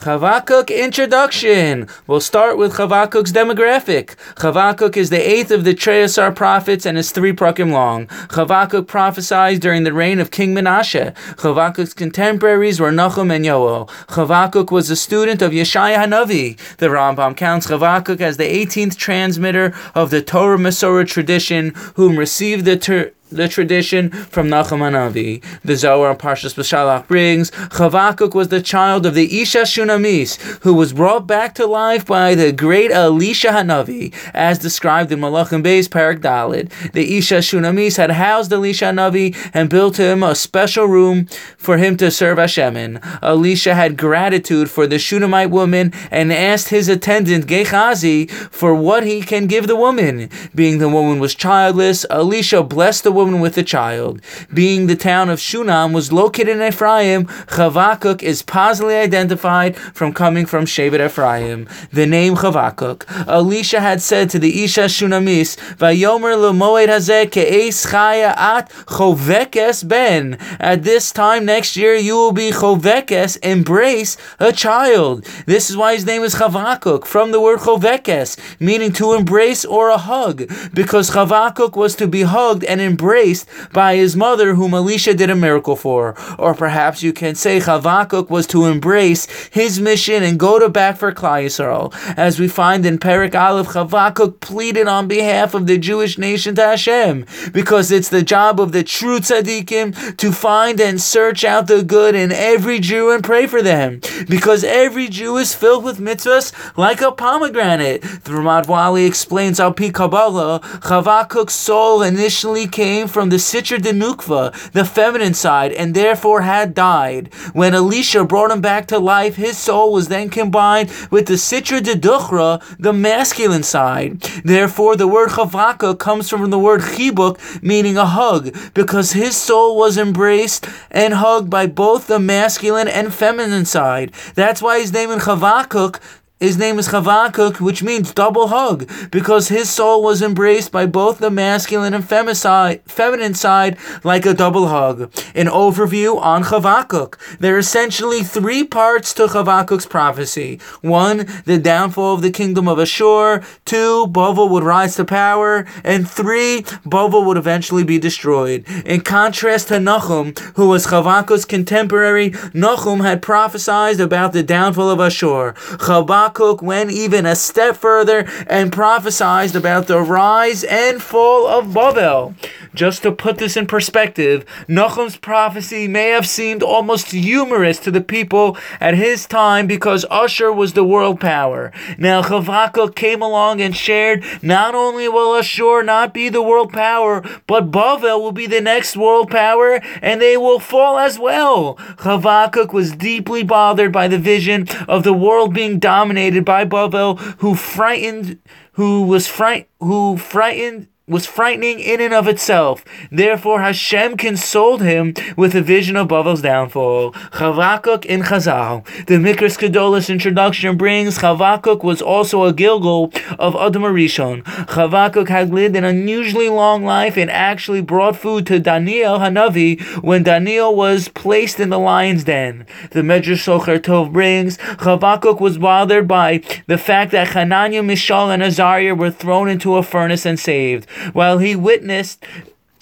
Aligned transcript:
Chavakuk 0.00 0.68
introduction. 0.68 1.88
We'll 2.06 2.20
start 2.20 2.58
with 2.58 2.74
Chavakuk's 2.74 3.32
demographic. 3.32 4.14
Chavakuk 4.34 4.94
is 4.94 5.08
the 5.08 5.16
eighth 5.16 5.50
of 5.50 5.64
the 5.64 5.72
Trei 5.72 6.02
Asar 6.02 6.32
prophets 6.32 6.84
and 6.84 6.98
is 6.98 7.10
three 7.10 7.32
prakim 7.32 7.72
long. 7.72 8.06
Chavakuk 8.28 8.86
prophesied 8.86 9.60
during 9.60 9.84
the 9.84 9.94
reign 9.94 10.20
of 10.20 10.30
King 10.30 10.54
Menashe. 10.54 11.14
Chavakuk's 11.36 11.94
contemporaries 11.94 12.78
were 12.78 12.92
Nachum 12.92 13.34
and 13.34 13.46
Yoel. 13.46 13.88
Chavakuk 14.08 14.70
was 14.70 14.90
a 14.90 14.96
student 14.96 15.40
of 15.40 15.52
Yeshaya 15.52 15.96
Hanavi. 15.96 16.58
The 16.76 16.88
Rambam 16.88 17.34
counts 17.34 17.68
Chavakuk 17.68 18.20
as 18.20 18.36
the 18.36 18.44
18th 18.44 18.96
transmitter 18.96 19.74
of 19.94 20.10
the 20.10 20.20
Torah 20.20 20.58
Masorah 20.58 21.08
tradition, 21.08 21.72
whom 21.94 22.18
received 22.18 22.66
the 22.66 22.76
ter- 22.76 23.12
the 23.30 23.48
tradition 23.48 24.10
from 24.10 24.48
Nachum 24.48 24.80
Hanavi. 24.80 25.42
The 25.62 25.76
Zohar 25.76 26.10
on 26.10 26.16
Parshas 26.16 26.54
Beshalach 26.54 27.08
brings 27.08 27.50
Chavakuk 27.50 28.34
was 28.34 28.48
the 28.48 28.62
child 28.62 29.04
of 29.04 29.14
the 29.14 29.40
Isha 29.40 29.62
Shunamis, 29.62 30.36
who 30.62 30.74
was 30.74 30.92
brought 30.92 31.26
back 31.26 31.54
to 31.56 31.66
life 31.66 32.06
by 32.06 32.34
the 32.34 32.52
great 32.52 32.90
Elisha 32.90 33.48
Hanavi, 33.48 34.14
as 34.32 34.58
described 34.58 35.10
in 35.10 35.20
Malachim 35.20 35.62
Beis 35.62 35.88
Parak 35.88 36.20
Dalid. 36.20 36.70
The 36.92 37.16
Isha 37.18 37.38
Shunamis 37.38 37.96
had 37.96 38.12
housed 38.12 38.52
Elisha 38.52 38.86
Hanavi 38.86 39.36
and 39.52 39.68
built 39.68 39.98
him 39.98 40.22
a 40.22 40.34
special 40.34 40.86
room 40.86 41.26
for 41.56 41.78
him 41.78 41.96
to 41.96 42.10
serve 42.10 42.38
Hashem 42.38 42.76
in. 42.76 43.00
Elisha 43.22 43.74
had 43.74 43.96
gratitude 43.96 44.70
for 44.70 44.86
the 44.86 44.96
Shunamite 44.96 45.50
woman 45.50 45.92
and 46.10 46.32
asked 46.32 46.68
his 46.68 46.88
attendant 46.88 47.46
Gehazi 47.46 48.26
for 48.26 48.74
what 48.74 49.04
he 49.04 49.20
can 49.22 49.46
give 49.46 49.66
the 49.66 49.76
woman. 49.76 50.30
Being 50.54 50.78
the 50.78 50.88
woman 50.88 51.18
was 51.18 51.34
childless, 51.34 52.06
Elisha 52.10 52.62
blessed 52.62 53.04
the 53.04 53.15
woman 53.16 53.40
with 53.40 53.58
a 53.58 53.62
child. 53.62 54.20
Being 54.52 54.86
the 54.86 54.96
town 54.96 55.30
of 55.30 55.38
Shunam 55.38 55.92
was 55.92 56.12
located 56.12 56.56
in 56.56 56.62
Ephraim, 56.62 57.26
Chavakuk 57.54 58.22
is 58.22 58.42
positively 58.42 58.96
identified 58.96 59.76
from 59.76 60.12
coming 60.12 60.46
from 60.46 60.64
Shevet 60.66 61.04
Ephraim. 61.04 61.68
The 61.92 62.06
name 62.06 62.36
Chavakuk. 62.36 62.98
Elisha 63.26 63.80
had 63.80 64.00
said 64.02 64.30
to 64.30 64.38
the 64.38 64.64
Isha 64.64 64.86
Shunamis, 64.96 65.56
Vayomer 65.82 66.34
lemoed 66.36 66.88
hazeh 66.88 67.30
ke'es 67.30 67.86
chaya 67.90 68.36
at 68.36 68.70
chovekes 68.96 69.86
ben. 69.86 70.38
At 70.60 70.82
this 70.82 71.10
time 71.10 71.44
next 71.44 71.76
year 71.76 71.94
you 71.94 72.14
will 72.16 72.32
be 72.32 72.50
chovekes, 72.50 73.38
embrace 73.42 74.16
a 74.38 74.52
child. 74.52 75.24
This 75.46 75.70
is 75.70 75.76
why 75.76 75.94
his 75.94 76.06
name 76.06 76.22
is 76.22 76.34
Chavakuk, 76.34 77.06
from 77.06 77.32
the 77.32 77.40
word 77.40 77.60
chovekes, 77.60 78.36
meaning 78.60 78.92
to 78.92 79.14
embrace 79.14 79.64
or 79.64 79.88
a 79.88 79.98
hug, 79.98 80.50
because 80.74 81.10
Chavakuk 81.10 81.76
was 81.76 81.96
to 81.96 82.06
be 82.06 82.22
hugged 82.22 82.64
and 82.64 82.80
embraced 82.80 83.05
embraced 83.06 83.48
by 83.72 83.94
his 83.94 84.16
mother, 84.16 84.54
whom 84.54 84.74
Elisha 84.74 85.14
did 85.14 85.30
a 85.30 85.36
miracle 85.36 85.76
for. 85.76 86.16
Or 86.38 86.54
perhaps 86.54 87.04
you 87.04 87.12
can 87.12 87.36
say 87.36 87.60
Chavakuk 87.60 88.28
was 88.28 88.48
to 88.48 88.64
embrace 88.64 89.26
his 89.50 89.80
mission 89.80 90.24
and 90.24 90.40
go 90.40 90.58
to 90.58 90.68
back 90.68 90.96
for 90.96 91.12
Klal 91.12 91.44
Yisrael. 91.44 91.94
As 92.16 92.40
we 92.40 92.48
find 92.48 92.84
in 92.84 92.98
Perik 92.98 93.36
Aleph, 93.36 93.68
Chavakuk 93.68 94.40
pleaded 94.40 94.88
on 94.88 95.06
behalf 95.06 95.54
of 95.54 95.68
the 95.68 95.78
Jewish 95.78 96.18
nation 96.18 96.56
to 96.56 96.62
Hashem, 96.62 97.26
because 97.52 97.92
it's 97.92 98.08
the 98.08 98.22
job 98.24 98.60
of 98.60 98.72
the 98.72 98.82
true 98.82 99.20
tzaddikim 99.20 100.16
to 100.16 100.32
find 100.32 100.80
and 100.80 101.00
search 101.00 101.44
out 101.44 101.68
the 101.68 101.84
good 101.84 102.16
in 102.16 102.32
every 102.32 102.80
Jew 102.80 103.12
and 103.12 103.22
pray 103.22 103.46
for 103.46 103.62
them, 103.62 104.00
because 104.28 104.64
every 104.64 105.06
Jew 105.06 105.36
is 105.36 105.54
filled 105.54 105.84
with 105.84 106.00
mitzvahs 106.00 106.52
like 106.76 107.00
a 107.00 107.12
pomegranate. 107.12 108.02
The 108.02 108.32
Ramat 108.32 108.66
Wali 108.66 109.04
explains 109.04 109.58
how 109.58 109.70
Pi 109.70 109.90
Kabbalah, 109.90 110.60
Chavakuk's 110.60 111.54
soul 111.54 112.02
initially 112.02 112.66
came 112.66 112.95
came 112.96 113.08
from 113.08 113.28
the 113.28 113.36
Sitra 113.36 113.78
de 113.82 113.92
Nukva, 113.92 114.72
the 114.72 114.82
feminine 114.82 115.34
side, 115.34 115.70
and 115.72 115.92
therefore 115.92 116.40
had 116.40 116.72
died. 116.72 117.28
When 117.52 117.74
Elisha 117.74 118.24
brought 118.24 118.50
him 118.50 118.62
back 118.62 118.86
to 118.86 118.98
life, 118.98 119.36
his 119.36 119.58
soul 119.58 119.92
was 119.92 120.08
then 120.08 120.30
combined 120.30 120.90
with 121.10 121.26
the 121.26 121.34
Sitra 121.34 121.82
de 121.82 121.94
Duchra, 121.94 122.62
the 122.78 122.94
masculine 122.94 123.64
side. 123.64 124.22
Therefore, 124.44 124.96
the 124.96 125.06
word 125.06 125.28
Chavaka 125.28 125.98
comes 125.98 126.30
from 126.30 126.48
the 126.48 126.58
word 126.58 126.80
Chibuk, 126.80 127.36
meaning 127.62 127.98
a 127.98 128.06
hug, 128.06 128.56
because 128.72 129.12
his 129.12 129.36
soul 129.36 129.76
was 129.76 129.98
embraced 129.98 130.66
and 130.90 131.12
hugged 131.12 131.50
by 131.50 131.66
both 131.66 132.06
the 132.06 132.18
masculine 132.18 132.88
and 132.88 133.12
feminine 133.12 133.66
side. 133.66 134.10
That's 134.34 134.62
why 134.62 134.80
his 134.80 134.90
name 134.90 135.10
in 135.10 135.18
Chavakuk 135.18 136.00
his 136.38 136.58
name 136.58 136.78
is 136.78 136.88
Chavakuk, 136.88 137.62
which 137.62 137.82
means 137.82 138.12
double 138.12 138.48
hug, 138.48 138.90
because 139.10 139.48
his 139.48 139.70
soul 139.70 140.02
was 140.02 140.20
embraced 140.20 140.70
by 140.70 140.84
both 140.84 141.16
the 141.18 141.30
masculine 141.30 141.94
and 141.94 142.06
feminine 142.06 143.34
side 143.34 143.78
like 144.04 144.26
a 144.26 144.34
double 144.34 144.68
hug. 144.68 145.10
An 145.34 145.46
overview 145.46 146.20
on 146.20 146.44
Chavakuk. 146.44 147.38
There 147.38 147.54
are 147.54 147.58
essentially 147.58 148.22
three 148.22 148.64
parts 148.64 149.14
to 149.14 149.28
Chavakuk's 149.28 149.86
prophecy. 149.86 150.60
One, 150.82 151.26
the 151.46 151.56
downfall 151.56 152.16
of 152.16 152.20
the 152.20 152.30
kingdom 152.30 152.68
of 152.68 152.78
Ashur. 152.78 153.42
Two, 153.64 154.06
Bavel 154.06 154.50
would 154.50 154.62
rise 154.62 154.96
to 154.96 155.06
power. 155.06 155.66
And 155.84 156.06
three, 156.06 156.64
Bavel 156.84 157.24
would 157.24 157.38
eventually 157.38 157.84
be 157.84 157.98
destroyed. 157.98 158.66
In 158.84 159.00
contrast 159.00 159.68
to 159.68 159.80
Nahum, 159.80 160.34
who 160.56 160.68
was 160.68 160.88
Chavakuk's 160.88 161.46
contemporary, 161.46 162.34
Nahum 162.52 163.00
had 163.00 163.22
prophesied 163.22 164.00
about 164.00 164.34
the 164.34 164.42
downfall 164.42 164.90
of 164.90 165.00
Ashur. 165.00 165.54
Chavakuk 165.54 166.25
Habakkuk 166.26 166.60
went 166.60 166.90
even 166.90 167.24
a 167.24 167.36
step 167.36 167.76
further 167.76 168.26
and 168.48 168.72
prophesied 168.72 169.54
about 169.54 169.86
the 169.86 170.00
rise 170.00 170.64
and 170.64 171.00
fall 171.00 171.46
of 171.46 171.72
Babel. 171.72 172.34
Just 172.76 173.02
to 173.04 173.10
put 173.10 173.38
this 173.38 173.56
in 173.56 173.66
perspective, 173.66 174.44
Nahum's 174.68 175.16
prophecy 175.16 175.88
may 175.88 176.10
have 176.10 176.26
seemed 176.26 176.62
almost 176.62 177.10
humorous 177.10 177.78
to 177.78 177.90
the 177.90 178.02
people 178.02 178.58
at 178.80 178.94
his 178.94 179.24
time 179.24 179.66
because 179.66 180.04
Ashur 180.10 180.52
was 180.52 180.74
the 180.74 180.84
world 180.84 181.18
power. 181.18 181.72
Now 181.96 182.22
Habakkuk 182.22 182.94
came 182.94 183.22
along 183.22 183.62
and 183.62 183.74
shared 183.74 184.22
not 184.42 184.74
only 184.74 185.08
will 185.08 185.36
Ashur 185.36 185.82
not 185.82 186.12
be 186.12 186.28
the 186.28 186.42
world 186.42 186.70
power, 186.70 187.24
but 187.46 187.70
Babel 187.70 188.22
will 188.22 188.32
be 188.32 188.46
the 188.46 188.60
next 188.60 188.94
world 188.94 189.30
power 189.30 189.80
and 190.02 190.20
they 190.20 190.36
will 190.36 190.60
fall 190.60 190.98
as 190.98 191.18
well. 191.18 191.76
Habakkuk 192.00 192.74
was 192.74 192.92
deeply 192.94 193.42
bothered 193.42 193.90
by 193.90 194.06
the 194.06 194.18
vision 194.18 194.68
of 194.86 195.02
the 195.02 195.14
world 195.14 195.54
being 195.54 195.78
dominated 195.78 196.44
by 196.44 196.64
Babel, 196.64 197.16
who 197.38 197.54
frightened, 197.54 198.38
who 198.72 199.04
was 199.04 199.26
fright, 199.26 199.70
who 199.80 200.18
frightened 200.18 200.88
was 201.08 201.24
frightening 201.24 201.78
in 201.78 202.00
and 202.00 202.12
of 202.12 202.26
itself. 202.26 202.84
Therefore, 203.12 203.60
Hashem 203.60 204.16
consoled 204.16 204.82
him 204.82 205.14
with 205.36 205.54
a 205.54 205.62
vision 205.62 205.94
of 205.94 206.08
Bavel's 206.08 206.42
downfall. 206.42 207.12
Chavakuk 207.12 208.04
in 208.06 208.22
Chazal. 208.22 208.84
The 209.06 209.14
Mikraos 209.14 209.56
Gedolos 209.56 210.10
introduction 210.10 210.76
brings 210.76 211.18
Chavakuk 211.18 211.84
was 211.84 212.02
also 212.02 212.42
a 212.42 212.52
Gilgul 212.52 213.14
of 213.38 213.54
Adam 213.54 213.84
Rishon. 213.84 214.42
Chavakuk 214.42 215.28
had 215.28 215.54
lived 215.54 215.76
an 215.76 215.84
unusually 215.84 216.48
long 216.48 216.84
life 216.84 217.16
and 217.16 217.30
actually 217.30 217.82
brought 217.82 218.16
food 218.16 218.44
to 218.48 218.58
Daniel 218.58 219.20
Hanavi 219.20 219.80
when 220.02 220.24
Daniel 220.24 220.74
was 220.74 221.06
placed 221.06 221.60
in 221.60 221.68
the 221.68 221.78
lion's 221.78 222.24
den. 222.24 222.66
The 222.90 223.02
Medrash 223.02 223.44
Shocher 223.46 223.78
Tov 223.78 224.12
brings 224.12 224.58
Chavakuk 224.58 225.40
was 225.40 225.56
bothered 225.56 226.08
by 226.08 226.42
the 226.66 226.78
fact 226.78 227.12
that 227.12 227.28
Hananiah, 227.28 227.84
Mishael, 227.84 228.28
and 228.28 228.42
Azariah 228.42 228.96
were 228.96 229.12
thrown 229.12 229.48
into 229.48 229.76
a 229.76 229.84
furnace 229.84 230.26
and 230.26 230.40
saved 230.40 230.88
while 231.12 231.38
he 231.38 231.56
witnessed 231.56 232.24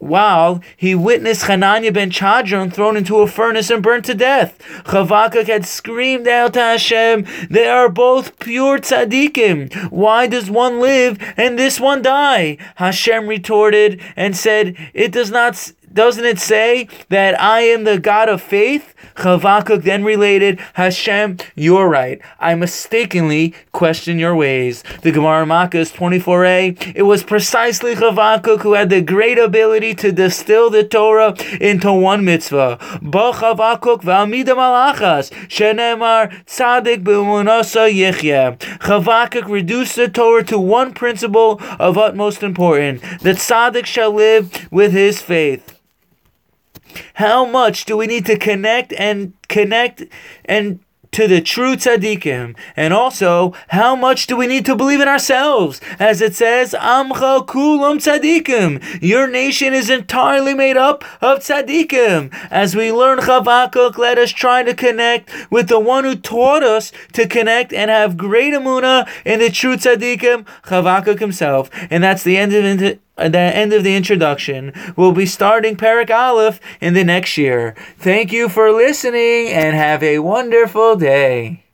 while 0.00 0.62
he 0.78 0.94
witnessed 0.94 1.42
Hananiah 1.42 1.92
ben 1.92 2.10
Chadron 2.10 2.70
thrown 2.70 2.96
into 2.96 3.18
a 3.18 3.26
furnace 3.26 3.68
and 3.68 3.82
burnt 3.82 4.06
to 4.06 4.14
death. 4.14 4.58
Chavakuk 4.86 5.46
had 5.46 5.66
screamed 5.66 6.26
out 6.26 6.54
to 6.54 6.60
Hashem, 6.60 7.26
They 7.50 7.68
are 7.68 7.90
both 7.90 8.38
pure 8.38 8.78
tzaddikim. 8.78 9.90
Why 9.90 10.26
does 10.26 10.50
one 10.50 10.80
live 10.80 11.18
and 11.36 11.58
this 11.58 11.78
one 11.78 12.00
die? 12.00 12.56
Hashem 12.76 13.26
retorted 13.26 14.00
and 14.16 14.34
said, 14.34 14.74
It 14.94 15.12
does 15.12 15.30
not 15.30 15.72
doesn't 15.92 16.24
it 16.24 16.38
say 16.38 16.88
that 17.08 17.40
I 17.40 17.62
am 17.62 17.82
the 17.82 17.98
God 17.98 18.28
of 18.28 18.40
faith? 18.40 18.94
Chavakuk 19.16 19.82
then 19.82 20.04
related, 20.04 20.60
Hashem, 20.74 21.38
you're 21.56 21.88
right. 21.88 22.20
I 22.38 22.54
mistakenly 22.54 23.54
question 23.80 24.18
your 24.18 24.36
ways. 24.36 24.84
The 25.00 25.10
Gemara 25.10 25.46
Makkas 25.46 25.90
24a, 25.96 26.92
it 26.94 27.04
was 27.04 27.22
precisely 27.22 27.94
Chavakuk 27.94 28.60
who 28.60 28.74
had 28.74 28.90
the 28.90 29.00
great 29.00 29.38
ability 29.38 29.94
to 29.94 30.12
distill 30.12 30.68
the 30.68 30.84
Torah 30.84 31.34
into 31.62 31.90
one 31.90 32.22
mitzvah. 32.22 32.76
Ba 33.00 33.32
Chavakuk 33.32 34.02
v'amida 34.02 34.54
malachas, 34.54 35.30
shenemar 35.48 36.30
tzadik 36.44 37.02
b'munasa 37.02 37.90
yichya. 37.90 38.58
Chavakuk 38.80 39.48
reduced 39.48 39.96
the 39.96 40.10
Torah 40.10 40.44
to 40.44 40.58
one 40.58 40.92
principle 40.92 41.58
of 41.78 41.96
utmost 41.96 42.42
importance, 42.42 43.00
that 43.22 43.36
tzaddik 43.36 43.86
shall 43.86 44.12
live 44.12 44.70
with 44.70 44.92
his 44.92 45.22
faith. 45.22 45.80
How 47.14 47.46
much 47.46 47.86
do 47.86 47.96
we 47.96 48.06
need 48.06 48.26
to 48.26 48.36
connect 48.36 48.92
and 48.92 49.32
connect 49.48 50.04
and 50.44 50.80
to 51.12 51.26
the 51.26 51.40
true 51.40 51.76
tzaddikim, 51.76 52.56
and 52.76 52.94
also 52.94 53.54
how 53.68 53.96
much 53.96 54.26
do 54.26 54.36
we 54.36 54.46
need 54.46 54.64
to 54.66 54.76
believe 54.76 55.00
in 55.00 55.08
ourselves, 55.08 55.80
as 55.98 56.20
it 56.20 56.34
says, 56.34 56.74
"Amcha 56.78 57.46
kulam 57.46 57.98
tzaddikim." 57.98 59.02
Your 59.02 59.26
nation 59.26 59.74
is 59.74 59.90
entirely 59.90 60.54
made 60.54 60.76
up 60.76 61.04
of 61.20 61.40
tzaddikim. 61.40 62.32
As 62.50 62.76
we 62.76 62.92
learn 62.92 63.18
Chavakuk, 63.18 63.98
let 63.98 64.18
us 64.18 64.30
try 64.30 64.62
to 64.62 64.74
connect 64.74 65.30
with 65.50 65.68
the 65.68 65.80
one 65.80 66.04
who 66.04 66.14
taught 66.14 66.62
us 66.62 66.92
to 67.12 67.26
connect 67.26 67.72
and 67.72 67.90
have 67.90 68.16
great 68.16 68.54
amuna 68.54 69.06
in 69.24 69.40
the 69.40 69.50
true 69.50 69.76
tzaddikim, 69.76 70.46
Chavakuk 70.66 71.18
himself. 71.18 71.70
And 71.90 72.02
that's 72.04 72.22
the 72.22 72.36
end 72.36 72.54
of 72.54 72.82
it 72.82 73.00
the 73.28 73.38
end 73.38 73.72
of 73.72 73.84
the 73.84 73.94
introduction. 73.94 74.72
We'll 74.96 75.12
be 75.12 75.26
starting 75.26 75.76
Parak 75.76 76.10
Aleph 76.10 76.60
in 76.80 76.94
the 76.94 77.04
next 77.04 77.36
year. 77.36 77.74
Thank 77.98 78.32
you 78.32 78.48
for 78.48 78.72
listening 78.72 79.48
and 79.48 79.76
have 79.76 80.02
a 80.02 80.18
wonderful 80.20 80.96
day. 80.96 81.64